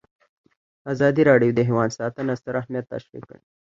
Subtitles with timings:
[0.93, 3.41] ازادي راډیو د حیوان ساتنه ستر اهميت تشریح کړی.